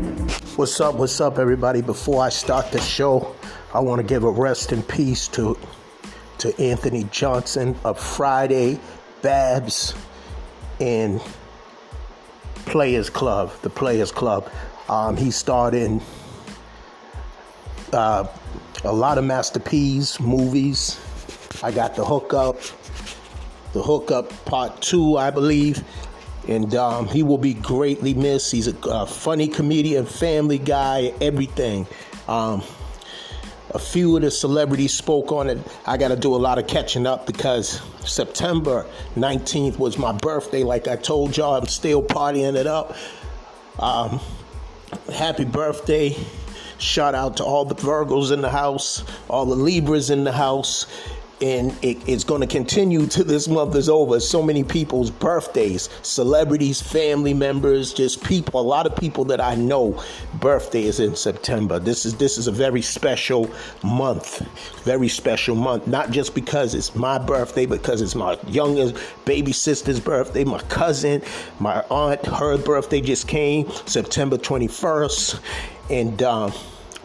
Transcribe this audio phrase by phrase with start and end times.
[0.00, 0.94] What's up?
[0.94, 1.82] What's up, everybody?
[1.82, 3.36] Before I start the show,
[3.74, 5.58] I want to give a rest in peace to
[6.38, 8.80] to Anthony Johnson of Friday,
[9.20, 9.94] BAPS,
[10.80, 11.20] and
[12.64, 14.50] Players Club, the Players Club.
[14.88, 16.00] Um, he starred in
[17.92, 18.26] uh,
[18.84, 20.98] a lot of Master P's movies.
[21.62, 22.56] I got the hookup,
[23.74, 25.84] the hookup part two, I believe
[26.50, 28.50] and um, he will be greatly missed.
[28.50, 31.86] He's a, a funny comedian, family guy, everything.
[32.26, 32.62] Um,
[33.72, 35.58] a few of the celebrities spoke on it.
[35.86, 40.64] I got to do a lot of catching up because September 19th was my birthday.
[40.64, 42.96] Like I told y'all, I'm still partying it up.
[43.78, 44.18] Um,
[45.14, 46.16] happy birthday.
[46.78, 50.86] Shout out to all the Virgos in the house, all the Libras in the house,
[51.42, 54.20] and it, it's going to continue till this month is over.
[54.20, 58.60] So many people's birthdays, celebrities, family members, just people.
[58.60, 60.02] A lot of people that I know,
[60.34, 61.78] birthday is in September.
[61.78, 63.50] This is this is a very special
[63.82, 64.40] month,
[64.84, 65.86] very special month.
[65.86, 71.22] Not just because it's my birthday, because it's my youngest baby sister's birthday, my cousin,
[71.58, 75.40] my aunt, her birthday just came September twenty first,
[75.88, 76.22] and.
[76.22, 76.52] Um,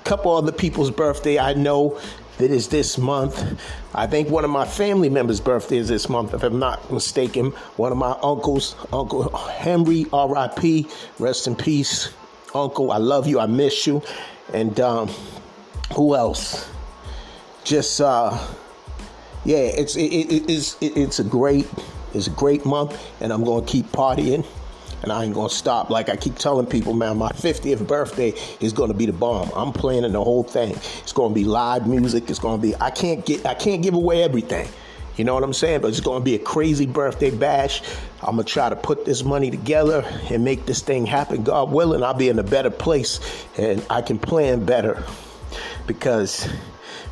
[0.03, 1.99] couple other people's birthday I know
[2.37, 3.61] that is this month.
[3.93, 7.51] I think one of my family members' birthday is this month, if I'm not mistaken.
[7.77, 10.87] One of my uncles, Uncle Henry, R.I.P.,
[11.19, 12.13] rest in peace.
[12.53, 14.01] Uncle, I love you, I miss you.
[14.53, 15.09] And um,
[15.95, 16.69] who else?
[17.63, 18.37] Just uh,
[19.43, 21.67] yeah, it's it, it, it's it, it's a great
[22.13, 24.45] it's a great month, and I'm gonna keep partying
[25.05, 25.89] and I ain't gonna stop.
[25.89, 29.49] Like I keep telling people, man, my 50th birthday is gonna be the bomb.
[29.55, 30.71] I'm planning the whole thing.
[30.71, 32.29] It's gonna be live music.
[32.29, 32.75] It's gonna be.
[32.81, 33.45] I can't get.
[33.45, 34.67] I can't give away everything.
[35.15, 35.81] You know what I'm saying?
[35.81, 37.81] But it's gonna be a crazy birthday bash.
[38.21, 41.43] I'm gonna try to put this money together and make this thing happen.
[41.43, 43.19] God willing, I'll be in a better place
[43.57, 45.03] and I can plan better
[45.87, 46.49] because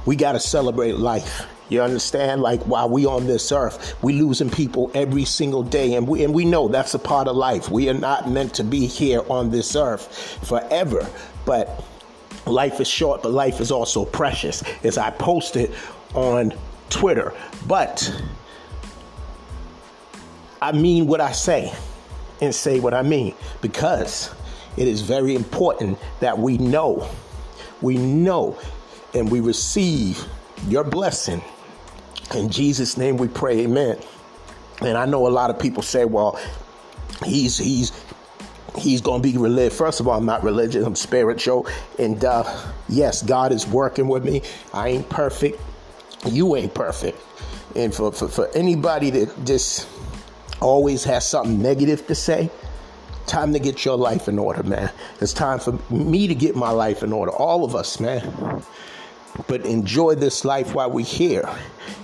[0.06, 1.48] we gotta celebrate life.
[1.74, 2.44] You understand?
[2.44, 6.32] Like while we on this earth, we losing people every single day, and we and
[6.32, 7.68] we know that's a part of life.
[7.72, 11.10] We are not meant to be here on this earth forever,
[11.48, 11.84] but
[12.46, 14.64] life is short, but life is also precious.
[14.84, 15.74] As I posted
[16.14, 16.54] on
[16.92, 17.34] Twitter,
[17.68, 18.14] but
[20.62, 21.74] I mean what I say
[22.40, 24.30] and say what I mean because
[24.78, 27.10] it is very important that we know,
[27.82, 28.60] we know,
[29.16, 30.24] and we receive
[30.68, 31.42] your blessing
[32.36, 34.00] in Jesus' name we pray, amen.
[34.82, 36.40] And I know a lot of people say, well,
[37.24, 37.92] he's he's
[38.78, 39.78] he's going to be religious.
[39.78, 41.68] First of all, I'm not religious, I'm spiritual.
[42.00, 42.44] And uh,
[42.90, 44.42] yes, God is working with me.
[44.74, 45.62] I ain't perfect.
[46.26, 47.22] You ain't perfect.
[47.76, 49.88] And for, for, for anybody that just
[50.60, 52.50] always has something negative to say,
[53.26, 54.92] time to get your life in order, man.
[55.22, 57.32] It's time for me to get my life in order.
[57.32, 58.64] All of us, man.
[59.48, 61.48] But enjoy this life while we're here.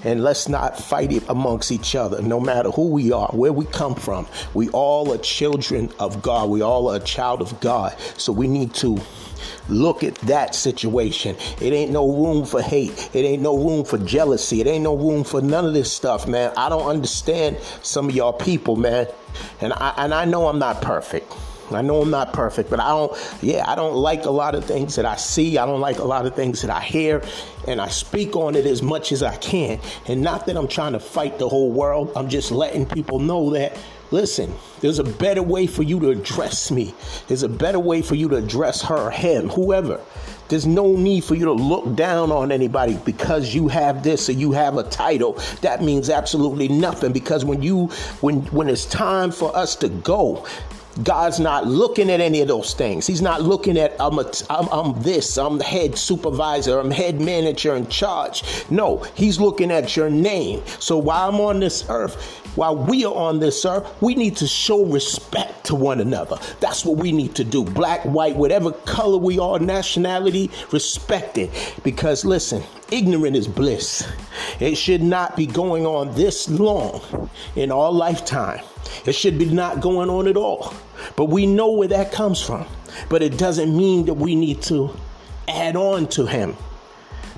[0.03, 3.65] And let's not fight it amongst each other, no matter who we are, where we
[3.65, 4.27] come from.
[4.53, 6.49] We all are children of God.
[6.49, 7.99] We all are a child of God.
[8.17, 8.97] So we need to
[9.67, 11.35] look at that situation.
[11.61, 13.09] It ain't no room for hate.
[13.13, 14.61] It ain't no room for jealousy.
[14.61, 16.53] It ain't no room for none of this stuff, man.
[16.57, 19.07] I don't understand some of y'all people, man.
[19.61, 21.31] And I and I know I'm not perfect.
[21.75, 24.65] I know I'm not perfect, but I don't, yeah, I don't like a lot of
[24.65, 25.57] things that I see.
[25.57, 27.23] I don't like a lot of things that I hear,
[27.67, 29.79] and I speak on it as much as I can.
[30.07, 33.51] And not that I'm trying to fight the whole world, I'm just letting people know
[33.51, 33.77] that,
[34.11, 36.93] listen, there's a better way for you to address me.
[37.27, 40.01] There's a better way for you to address her, him, whoever.
[40.49, 44.31] There's no need for you to look down on anybody because you have this or
[44.31, 45.33] you have a title.
[45.61, 47.87] That means absolutely nothing because when you
[48.21, 50.47] when when it's time for us to go,
[51.03, 53.07] God's not looking at any of those things.
[53.07, 57.21] He's not looking at I'm, a, I'm, I'm this, I'm the head supervisor, I'm head
[57.21, 58.43] manager in charge.
[58.69, 60.63] No, he's looking at your name.
[60.79, 62.15] So while I'm on this earth,
[62.55, 66.37] while we are on this earth, we need to show respect to one another.
[66.59, 67.63] That's what we need to do.
[67.63, 71.51] Black, white, whatever color we are, nationality, respect it.
[71.83, 74.07] Because listen, ignorant is bliss.
[74.59, 78.63] It should not be going on this long in our lifetime.
[79.05, 80.73] It should be not going on at all.
[81.15, 82.65] But we know where that comes from.
[83.09, 84.91] But it doesn't mean that we need to
[85.47, 86.55] add on to him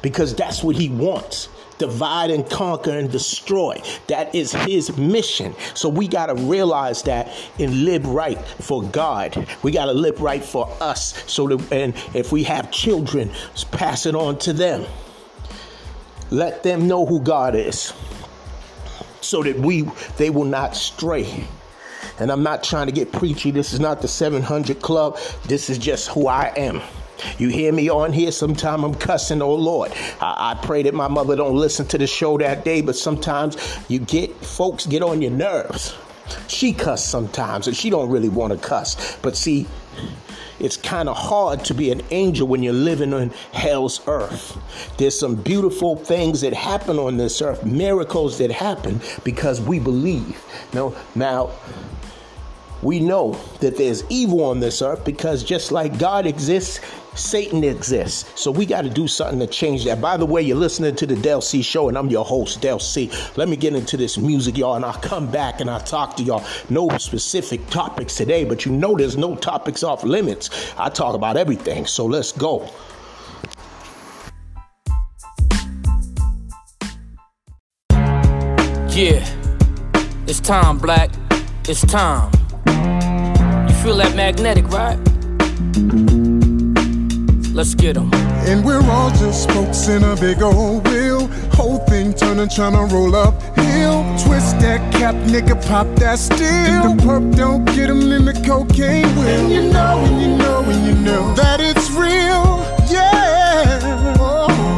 [0.01, 1.50] because that's what he wants
[1.81, 3.81] divide and conquer and destroy.
[4.06, 5.56] That is his mission.
[5.74, 9.48] So we got to realize that and live right for God.
[9.63, 11.24] We got to live right for us.
[11.25, 13.31] So that, and if we have children,
[13.71, 14.86] pass it on to them.
[16.31, 17.94] Let them know who God is
[19.22, 19.83] so that we
[20.18, 21.45] they will not stray.
[22.19, 23.51] And I'm not trying to get preachy.
[23.51, 25.18] This is not the 700 Club.
[25.45, 26.81] This is just who I am.
[27.38, 28.31] You hear me on here?
[28.31, 29.92] Sometime I'm cussing, oh Lord.
[30.19, 33.57] I, I, pray that my mother don't listen to the show that day, but sometimes
[33.88, 35.95] you get folks get on your nerves.
[36.48, 39.18] She cuss sometimes, and she don't really want to cuss.
[39.22, 39.68] But see,
[40.62, 44.58] it's kind of hard to be an angel when you're living on hell's earth.
[44.98, 50.44] There's some beautiful things that happen on this earth, miracles that happen because we believe.
[50.74, 51.52] Now, now
[52.81, 56.80] we know that there's evil on this earth because just like God exists,
[57.16, 58.40] Satan exists.
[58.40, 60.00] So we got to do something to change that.
[60.02, 62.80] By the way, you're listening to the Del C show and I'm your host, Del
[62.80, 63.12] C.
[63.36, 66.24] Let me get into this music, y'all, and I'll come back and I'll talk to
[66.24, 66.44] y'all.
[66.69, 70.74] No specific topics today, but you know there's no topics off limits.
[70.78, 71.86] I talk about everything.
[71.86, 72.69] So let's go.
[78.94, 79.25] Yeah,
[80.28, 81.12] it's time, Black.
[81.68, 82.31] It's time.
[82.68, 85.11] You feel that magnetic, right?
[87.62, 88.12] Let's get them.
[88.50, 91.28] And we're all just spokes in a big old wheel.
[91.54, 94.02] Whole thing turning, trying to roll up hill.
[94.25, 96.40] Twist that cap, nigga, pop that steel.
[96.40, 99.28] If the perp don't get him, in the cocaine will.
[99.28, 103.78] And you know, and you know, and you know that it's real, yeah.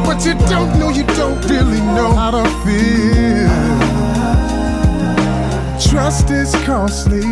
[0.04, 3.48] But you don't know, you don't really know how to feel.
[5.90, 7.24] Trust is costly.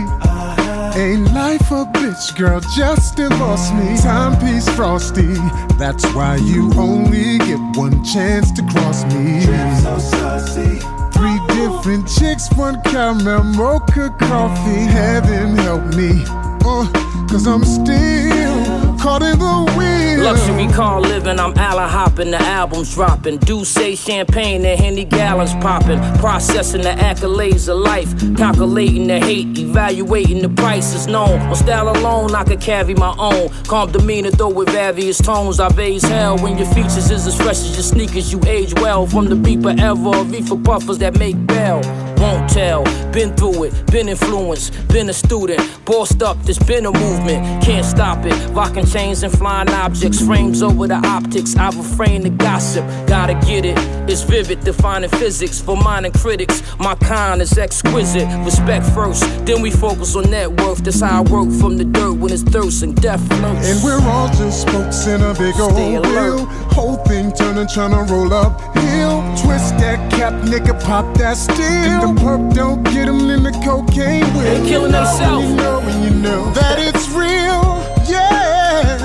[0.94, 3.96] Ain't life a bitch, girl, just divorce me.
[3.96, 5.32] Timepiece frosty,
[5.78, 9.40] that's why you only get one chance to cross me.
[9.80, 10.80] So saucy.
[11.12, 14.84] Three different chicks, one caramel mocha coffee.
[14.84, 16.24] Heaven help me,
[16.66, 16.86] uh,
[17.26, 20.22] cause I'm still caught in the wheel.
[20.22, 23.38] Luxury car living, I'm Allen hopping, the album's dropping.
[23.38, 26.00] D'ussé champagne and Henny gallons popping.
[26.18, 31.40] Processing the accolades of life, calculating the hate, evaluating the prices known.
[31.40, 33.48] On style alone, I could carry my own.
[33.64, 35.58] Calm demeanor, though with various tones.
[35.58, 38.32] I raise hell when your features is as fresh as your sneakers.
[38.32, 41.82] You age well from the beeper ever, reefer puffers that make bell.
[42.22, 46.92] Won't tell, been through it, been influenced, been a student, bossed up, there's been a
[46.92, 48.32] movement, can't stop it.
[48.54, 51.56] Rocking chains and flying objects, frames over the optics.
[51.56, 53.76] I refrain the gossip, gotta get it.
[54.08, 56.62] It's vivid, defining physics for minor critics.
[56.78, 58.28] My kind is exquisite.
[58.44, 60.84] Respect first, then we focus on net worth.
[60.84, 63.68] That's how I work from the dirt when it's thirst and death floats.
[63.68, 66.46] And we're all just spokes in a big old wheel.
[66.70, 69.18] Whole thing turning, trying to roll up hill.
[69.42, 69.91] Twist that
[70.22, 71.58] cap, nigga, pop that steel.
[71.58, 74.42] If the perp don't get him in the cocaine will.
[74.42, 75.48] They killing themselves.
[75.48, 77.66] You know, and you know that it's real,
[78.06, 79.02] yeah.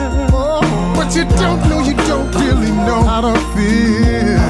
[0.96, 4.47] But you don't know, you don't really know how to feel.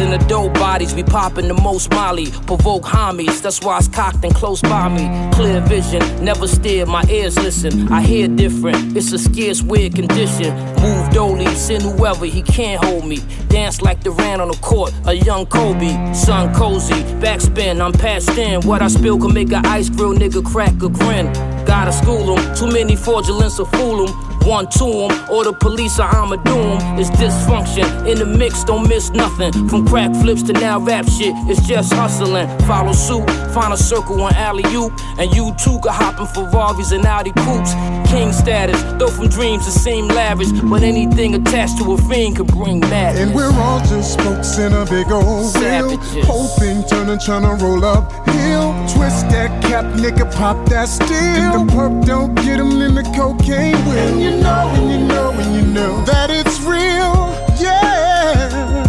[0.00, 2.26] In the dope bodies, we popping the most molly.
[2.46, 5.08] Provoke homies, that's why it's cocked and close by me.
[5.32, 7.92] Clear vision, never steer, my ears listen.
[7.92, 10.54] I hear different, it's a scarce, weird condition.
[10.80, 13.18] Move dolly, send whoever, he can't hold me.
[13.48, 16.14] Dance like ran on the court, a young Kobe.
[16.14, 18.60] Sun cozy, backspin, I'm passed in.
[18.62, 21.32] What I spill can make a ice grill nigga crack a grin.
[21.66, 24.27] Gotta school him, too many fraudulence will fool him.
[24.48, 26.56] One to him, or the police or I'ma do.
[26.98, 29.52] It's dysfunction, in the mix, don't miss nothing.
[29.68, 32.48] From crack flips to now rap shit, it's just hustling.
[32.60, 36.92] Follow suit, find a circle on alley oop, and you too can hop in Ferraris
[36.92, 37.74] and Audi coupes.
[38.10, 42.46] King status, though from dreams it seem lavish, but anything attached to a fiend can
[42.46, 43.20] bring madness.
[43.20, 45.98] And we're all just spokes in a big old wheel.
[46.24, 48.67] Whole thing turning, trying to roll up hill.
[48.94, 51.08] Twist that cap, nigga, pop that steel.
[51.08, 53.96] If the perp don't get him in the cocaine will.
[53.96, 58.86] And you know, and you know, and you know that it's real, yeah.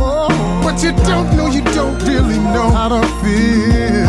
[0.63, 4.07] But you don't know, you don't really know how to feel.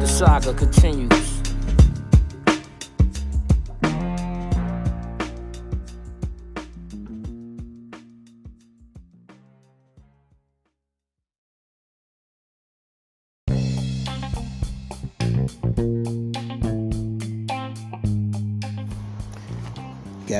[0.00, 1.11] The saga continues.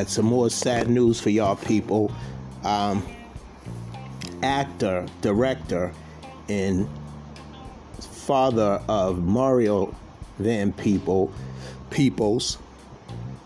[0.03, 2.11] Got some more sad news for y'all people.
[2.65, 3.07] Um,
[4.43, 5.93] actor, director,
[6.49, 6.89] and
[8.01, 9.95] father of Mario
[10.41, 11.33] Van People,
[11.91, 12.59] Peoples,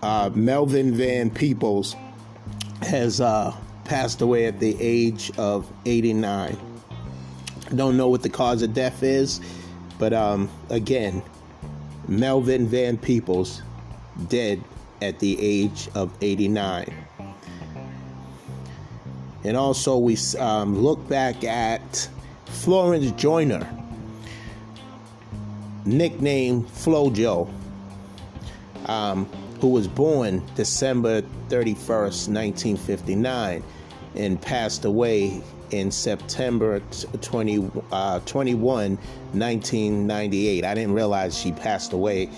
[0.02, 1.94] uh, Melvin Van Peoples,
[2.80, 6.56] has uh, passed away at the age of 89.
[7.74, 9.42] Don't know what the cause of death is,
[9.98, 11.22] but um, again,
[12.08, 13.60] Melvin Van Peoples
[14.28, 14.64] dead
[15.02, 16.92] at the age of 89.
[19.44, 22.08] And also, we um, look back at
[22.46, 23.66] Florence Joyner,
[25.84, 27.48] nicknamed Flojo,
[28.86, 29.26] um,
[29.60, 33.62] who was born December 31st, 1959,
[34.16, 36.80] and passed away in September
[37.20, 40.64] 20, uh, 21, 1998.
[40.64, 42.30] I didn't realize she passed away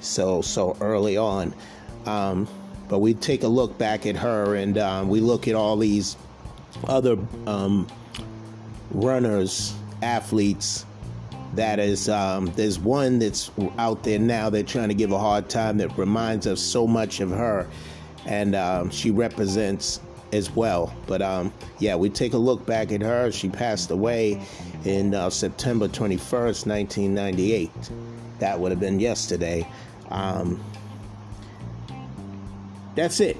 [0.00, 1.54] so so early on.
[2.06, 2.48] Um,
[2.88, 6.16] but we take a look back at her and um, we look at all these
[6.88, 7.16] other
[7.46, 7.86] um,
[8.90, 10.84] runners, athletes.
[11.54, 14.50] That is, um, there's one that's out there now.
[14.50, 17.68] They're trying to give a hard time that reminds us so much of her,
[18.26, 20.00] and um, she represents
[20.32, 20.94] as well.
[21.06, 23.32] But um, yeah, we take a look back at her.
[23.32, 24.40] She passed away
[24.84, 27.70] in uh, September 21st, 1998.
[28.38, 29.66] That would have been yesterday.
[30.10, 30.62] Um,
[32.94, 33.36] that's it.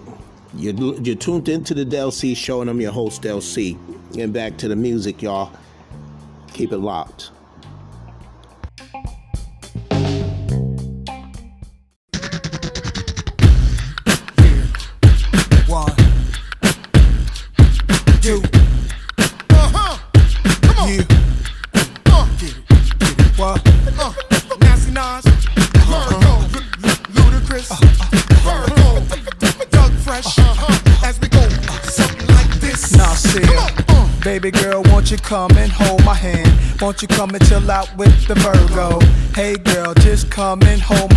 [0.55, 3.79] You're, you're tuned into the Del C show, and I'm your host, Del C.
[4.19, 5.53] And back to the music, y'all.
[6.53, 7.31] Keep it locked.
[37.03, 39.01] You come and chill out with the Virgo?
[39.35, 41.10] Hey girl, just come and hold.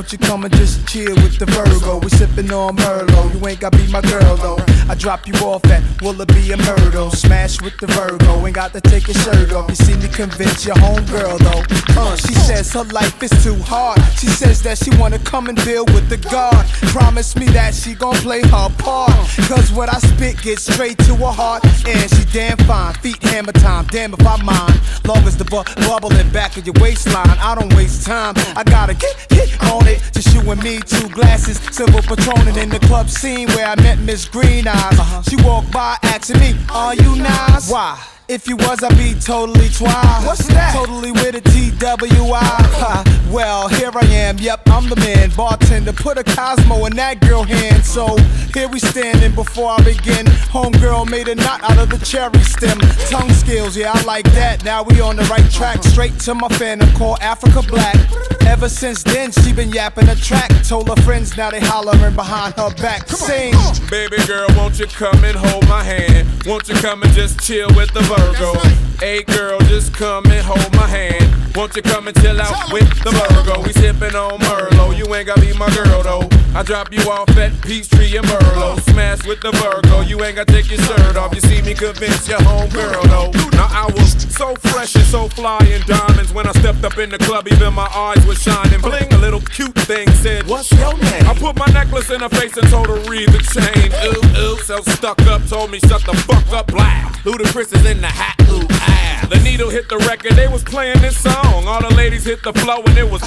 [0.00, 1.98] Won't you come and just chill with the Virgo?
[1.98, 3.34] We sippin' on Merlot.
[3.34, 4.56] You ain't gotta be my girl though.
[4.88, 7.10] I drop you off at Willoughby and Myrtle.
[7.10, 8.46] Smash with the Virgo.
[8.46, 9.68] Ain't got to take your shirt off.
[9.68, 12.00] You see me convince your homegirl though.
[12.00, 14.00] Uh, she says her life is too hard.
[14.18, 16.66] She says that she wanna come and build with the God.
[16.96, 19.12] Promise me that she gon' play her part.
[19.48, 21.62] Cause what I spit gets straight to her heart.
[21.86, 22.94] And she damn fine.
[22.94, 23.84] Feet hammer time.
[23.88, 24.80] Damn if I mind.
[25.04, 27.36] Long as the bu- bubble in back of your waistline.
[27.38, 28.32] I don't waste time.
[28.56, 29.89] I gotta get hit on it.
[30.12, 31.58] Just you and me, two glasses.
[31.74, 34.98] Silver patronin in the club scene where I met Miss Green Eyes.
[34.98, 35.22] Uh-huh.
[35.22, 37.70] She walked by asking me, Are you nice?
[37.70, 37.98] Why?
[38.30, 40.24] If you was, I'd be totally twice.
[40.24, 40.72] What's that?
[40.72, 43.20] Totally with a TWI.
[43.28, 44.38] Well, here I am.
[44.38, 45.30] Yep, I'm the man.
[45.36, 47.84] Bartender, put a Cosmo in that girl hand.
[47.84, 48.16] So
[48.54, 50.26] here we standing before I begin.
[50.26, 52.78] Homegirl made a knot out of the cherry stem.
[53.10, 54.64] Tongue skills, yeah, I like that.
[54.64, 55.82] Now we on the right track.
[55.82, 57.96] Straight to my phantom called Africa Black.
[58.50, 60.50] Ever since then, she been yapping a track.
[60.64, 63.08] Told her friends, now they hollering behind her back.
[63.08, 63.54] Sing.
[63.88, 66.26] Baby girl, won't you come and hold my hand?
[66.46, 68.58] Won't you come and just chill with the Virgo?
[68.98, 71.54] Hey girl, just come and hold my hand.
[71.54, 73.60] Won't you come and chill out with the Virgo?
[73.62, 74.96] We sippin' on Merlot.
[74.96, 76.28] You ain't gotta be my girl though.
[76.54, 78.80] I drop you off at Peachtree and Merlot.
[78.90, 80.00] Smash with the Virgo.
[80.00, 81.34] You ain't gotta take your shirt off.
[81.34, 83.30] You see me convince your homegirl though.
[83.56, 87.10] Now I was so fresh and so fly in diamonds when I stepped up in
[87.10, 87.48] the club.
[87.48, 88.80] Even my eyes were shining.
[88.80, 91.26] Bling, a little cute thing said, What's your name?
[91.28, 93.92] I put my necklace in her face and told her read the chain.
[94.08, 95.46] Ooh ooh, so stuck up.
[95.46, 97.12] Told me shut the fuck up, black.
[97.24, 98.36] Ludacris is in the hat.
[98.50, 99.26] Ooh ah.
[99.30, 100.32] The needle hit the record.
[100.32, 101.66] They was playing this song.
[101.66, 103.22] All the ladies hit the flow and it was.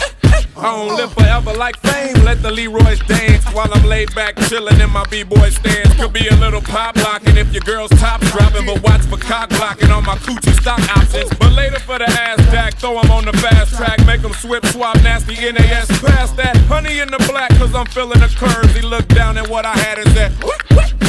[0.55, 2.24] I don't live forever like fame.
[2.24, 5.93] Let the Leroy's dance while I'm laid back chillin' in my b-boy stance.
[5.95, 9.50] Could be a little pop locking if your girl's top dropping, but watch for cock
[9.50, 11.29] blocking on my coochie stock options.
[11.39, 15.36] But later for the ass jack, throw on the fast track, make swip swap nasty
[15.51, 15.88] Nas.
[16.01, 18.75] Past that, honey in the black, cause I'm feeling the curves.
[18.75, 20.31] He looked down at what I had and said,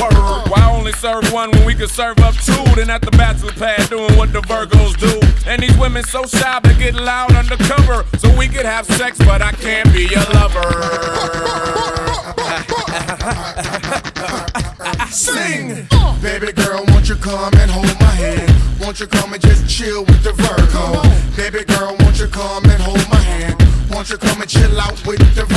[0.01, 0.49] Word.
[0.51, 2.65] Why only serve one when we could serve up two?
[2.75, 5.21] Then at the bachelor pad doing what the Virgos do.
[5.47, 9.43] And these women so shy they get loud undercover, so we could have sex, but
[9.43, 10.71] I can't be your lover.
[15.11, 15.87] Sing!
[16.21, 18.81] Baby girl, won't you come and hold my hand?
[18.81, 21.03] Won't you come and just chill with the Virgo?
[21.37, 23.63] Baby girl, won't you come and hold my hand?
[23.91, 25.54] Won't you come and chill out with the Virgo?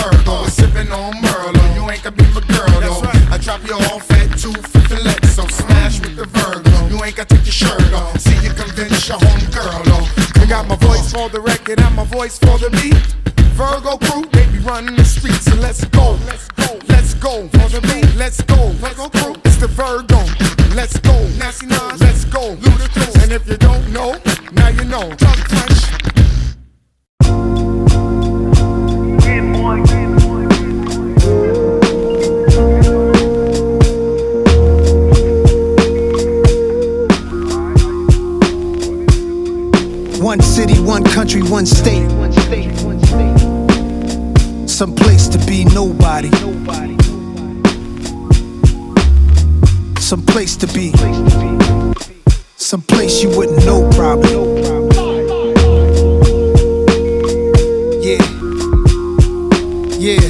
[41.58, 42.08] one state,
[44.70, 46.30] some place to be nobody,
[50.00, 50.94] some place to be,
[52.58, 54.34] some place you wouldn't know probably.
[58.06, 58.22] Yeah,
[59.98, 60.22] yeah.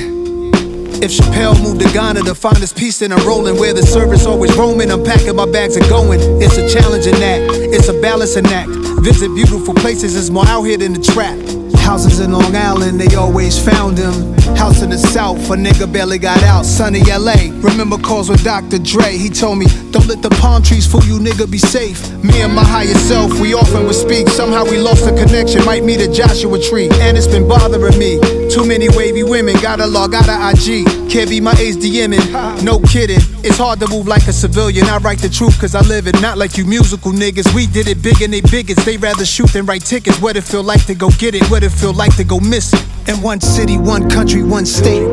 [1.03, 4.55] If Chappelle moved to Ghana to find his peace i'm rolling where the service always
[4.55, 6.21] roaming, I'm packing my bags and going.
[6.41, 7.51] It's a challenging act.
[7.75, 8.86] it's a balancing act.
[9.07, 11.39] Visit beautiful places, it's more out here than the trap.
[11.79, 14.36] Houses in Long Island, they always found him.
[14.55, 16.65] House in the South, a nigga barely got out.
[16.65, 18.79] Sunny LA, remember calls with Dr.
[18.79, 19.17] Dre.
[19.17, 21.99] He told me, don't let the palm trees fool you, nigga, be safe.
[22.23, 24.27] Me and my higher self, we often would speak.
[24.29, 26.89] Somehow we lost the connection, might meet a Joshua tree.
[27.01, 28.19] And it's been bothering me.
[28.49, 30.85] Too many wavy women, gotta log out of IG.
[31.09, 33.21] Can't be my age DMing, no kidding.
[33.43, 34.85] It's hard to move like a civilian.
[34.87, 37.53] I write the truth cause I live it, not like you musical niggas.
[37.55, 38.83] We did it big and they bigots.
[38.85, 40.19] They rather shoot than write tickets.
[40.21, 42.73] What it feel like to go get it, what it feel like to go miss
[42.73, 42.96] it.
[43.07, 45.07] In one city, one country, one state.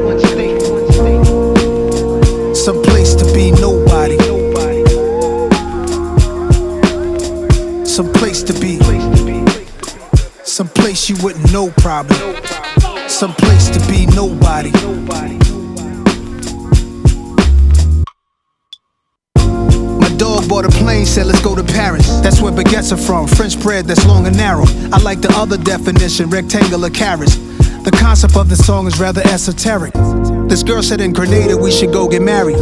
[2.57, 4.19] Some place to be nobody.
[7.87, 8.81] Some place to be.
[10.43, 12.17] Some place you wouldn't know probably.
[13.09, 14.73] Some place to be nobody.
[20.01, 22.09] My dog bought a plane, said let's go to Paris.
[22.23, 24.65] That's where baguettes are from, French bread that's long and narrow.
[24.93, 27.44] I like the other definition, rectangular carrots.
[27.85, 29.93] The concept of the song is rather esoteric.
[30.49, 32.57] This girl said in Grenada we should go get married.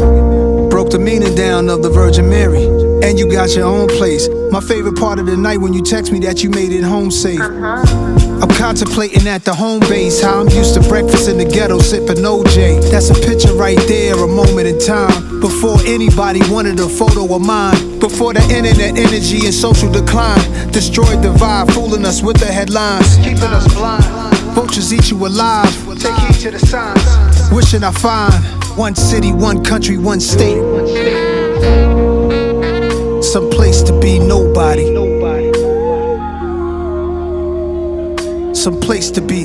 [0.69, 2.65] Broke the meaning down of the Virgin Mary.
[3.07, 4.29] And you got your own place.
[4.51, 7.13] My favorite part of the night when you text me that you made it home
[7.13, 7.41] safe.
[7.41, 12.25] I'm contemplating at the home base how I'm used to breakfast in the ghetto sipping
[12.25, 12.91] OJ.
[12.91, 15.41] That's a picture right there, a moment in time.
[15.41, 18.01] Before anybody wanted a photo of mine.
[18.01, 23.19] Before the internet energy and social decline destroyed the vibe, fooling us with the headlines.
[23.19, 24.32] Keeping us blind.
[24.73, 25.71] Vultures eat you alive.
[25.99, 27.53] Take heed to the signs.
[27.53, 28.33] Wishing I find
[28.75, 30.63] one city, one country, one state.
[33.23, 34.87] Some place to be nobody.
[38.55, 39.45] Some place to be.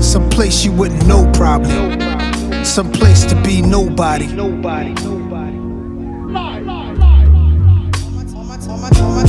[0.00, 2.64] Some place you wouldn't know probably.
[2.64, 4.26] Some place to be nobody.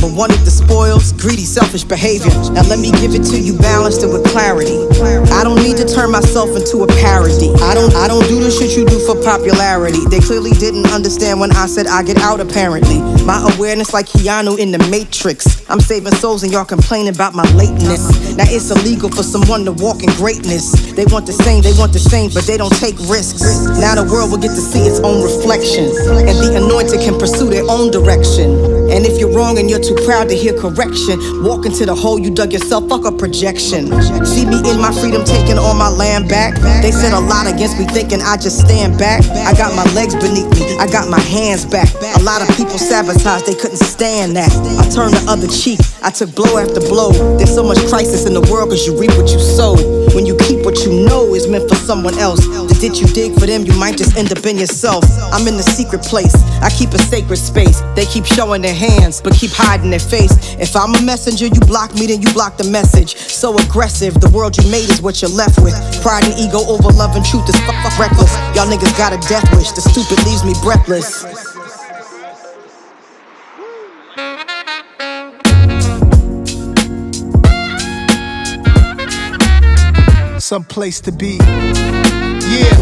[0.00, 2.32] but wanted the spoils, greedy, selfish behavior.
[2.52, 4.76] Now let me give it to you balanced and with clarity.
[5.32, 7.52] I don't need to turn myself into a parody.
[7.62, 10.04] I don't I don't do the shit you do for popularity.
[10.10, 13.00] They clearly didn't understand when I said I get out apparently.
[13.24, 15.68] My awareness like Keanu in the Matrix.
[15.70, 18.36] I'm saving souls and y'all complaining about my lateness.
[18.36, 20.92] Now it's illegal for someone to walk in greatness.
[20.92, 23.42] They want the same, they want the same, but they don't take risks.
[23.80, 25.84] Now the world will get to see its own reflection.
[26.28, 28.75] And the anointed can pursue their own direction.
[28.88, 32.18] And if you're wrong and you're too proud to hear correction, walk into the hole
[32.18, 33.90] you dug yourself, fuck a projection.
[34.24, 36.54] See me in my freedom taking all my land back.
[36.82, 39.26] They said a lot against me thinking I just stand back.
[39.42, 41.90] I got my legs beneath me, I got my hands back.
[42.16, 44.52] A lot of people sabotage, they couldn't stand that.
[44.78, 47.10] I turned the other cheek, I took blow after blow.
[47.36, 49.74] There's so much crisis in the world cause you reap what you sow.
[50.14, 53.34] When you keep what you know is meant for someone else, the ditch you dig
[53.34, 55.04] for them, you might just end up in yourself.
[55.32, 57.82] I'm in the secret place, I keep a sacred space.
[57.94, 60.54] They keep showing their hands, but keep hiding their face.
[60.60, 63.16] If I'm a messenger, you block me, then you block the message.
[63.16, 65.74] So aggressive, the world you made is what you're left with.
[66.02, 68.36] Pride and ego over love and truth is fuck, reckless.
[68.54, 71.24] Y'all niggas got a death wish, the stupid leaves me breathless.
[80.38, 81.38] Some place to be.
[82.46, 82.76] Yeah.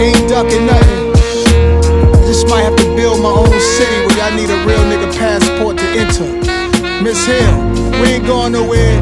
[0.00, 1.12] Ain't ducking nothing.
[2.24, 2.81] Just might have to
[4.36, 6.30] need a real nigga passport to enter.
[7.02, 9.00] Miss Hill, we ain't going nowhere.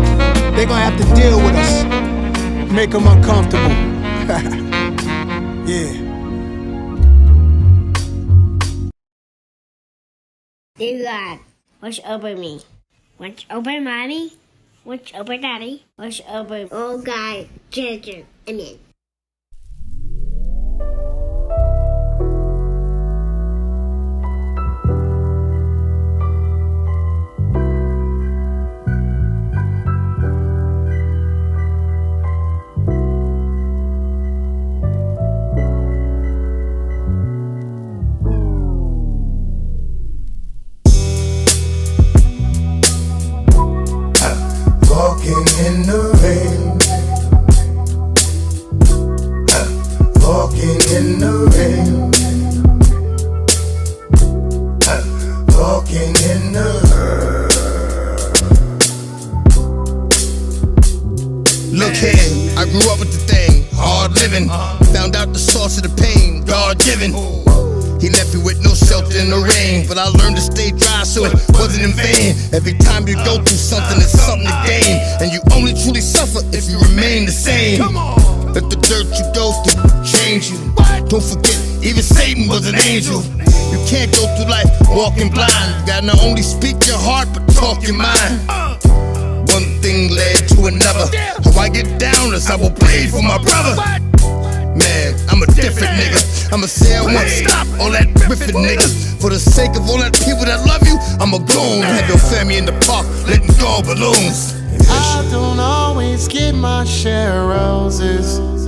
[0.57, 1.85] They gonna have to deal with us.
[2.73, 3.71] Make them uncomfortable.
[5.71, 6.11] yeah.
[10.77, 11.38] Dear God,
[11.83, 12.62] watch over me.
[13.19, 14.33] Watch over mommy.
[14.85, 15.85] Watch over daddy.
[15.99, 18.27] Watch over all God, children.
[18.49, 18.79] Amen.
[81.31, 83.23] Forget, even Satan was an angel.
[83.71, 85.69] You can't go through life walking blind.
[85.81, 88.43] You gotta not only speak your heart, but talk your mind.
[89.55, 91.07] One thing led to another.
[91.47, 93.79] How I get down is I will bleed for my brother.
[94.75, 96.53] Man, I'm a different nigga.
[96.53, 99.21] I'ma say I won't stop all that riffing niggas.
[99.21, 102.19] For the sake of all that people that love you, I'ma go and have your
[102.19, 104.59] family in the park letting go balloons.
[104.90, 108.60] I don't always get my share of roses.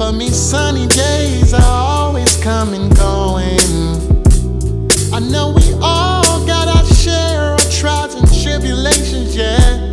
[0.00, 3.60] For me, sunny days are always coming going.
[5.12, 9.92] I know we all got our share of trials and tribulations, yeah.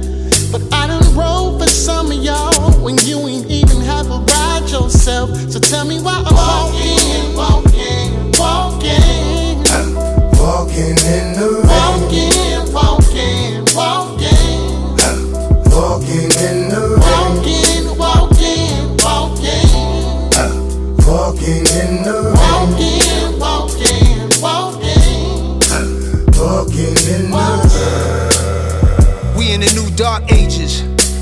[0.50, 4.70] But I done roll for some of y'all when you ain't even have a ride
[4.72, 5.36] yourself.
[5.52, 7.07] So tell me why I'm walking,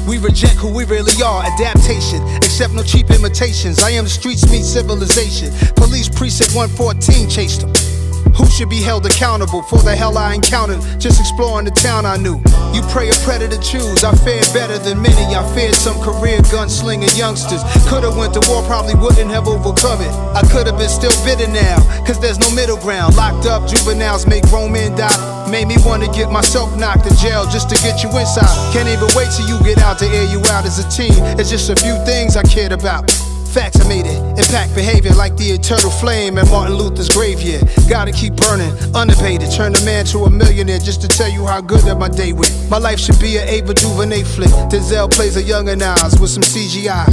[0.07, 1.43] We reject who we really are.
[1.43, 3.81] Adaptation, accept no cheap imitations.
[3.81, 5.51] I am the streets meet civilization.
[5.75, 7.84] Police precinct 114 chased them.
[8.33, 12.17] Who should be held accountable for the hell I encountered just exploring the town I
[12.17, 12.41] knew?
[12.73, 14.03] You pray a predator choose.
[14.03, 15.35] I fared better than many.
[15.35, 17.61] I feared some career gunslinging youngsters.
[17.87, 20.11] Could've went to war, probably wouldn't have overcome it.
[20.35, 23.15] I could've been still bitter now, cause there's no middle ground.
[23.15, 25.49] Locked up, juveniles make grown men die.
[25.49, 28.73] Made me wanna get myself knocked in jail just to get you inside.
[28.73, 31.15] Can't even wait till you get out to air you out as a teen.
[31.39, 33.09] It's just a few things I cared about.
[33.55, 34.19] Facts I made it.
[34.35, 37.63] Impact behavior like the eternal flame at Martin Luther's graveyard.
[37.87, 39.49] Gotta keep burning, unabated.
[39.49, 42.33] Turn a man to a millionaire just to tell you how good that my day
[42.33, 42.51] went.
[42.69, 44.49] My life should be an Ava DuVernay flick.
[44.67, 47.07] Denzel plays a young Nas with some CGI.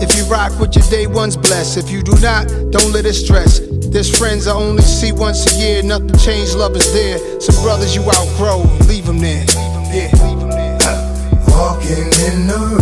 [0.00, 1.76] If you rock with your day one's blessed.
[1.76, 3.60] If you do not, don't let it stress.
[3.92, 5.82] There's friends I only see once a year.
[5.82, 7.18] Nothing changed, love is there.
[7.38, 9.44] Some brothers you outgrow, leave them there.
[9.92, 10.78] Yeah, leave 'em there.
[11.48, 12.81] Walking in the